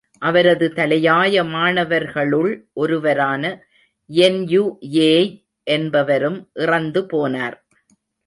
[0.21, 3.43] அவரது தலையாய மாணவர்களுள் ஒருவரான
[4.09, 4.63] யென்யு
[4.93, 5.31] யேய்
[5.67, 7.57] என்பவரும் இறந்துபோனார்.